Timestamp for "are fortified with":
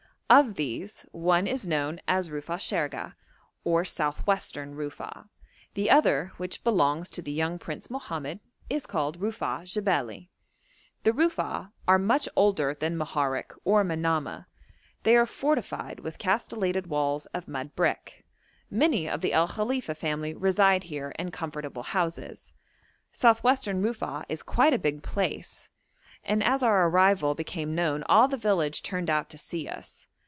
15.17-16.17